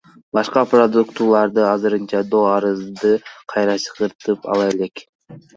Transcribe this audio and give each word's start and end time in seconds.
Башкы 0.35 0.61
прокуратура 0.71 1.41
азырынча 1.73 2.23
доо 2.31 2.47
арызды 2.55 3.13
кайра 3.55 3.79
чакыртып 3.87 4.51
ала 4.57 4.69
элек. 4.75 5.07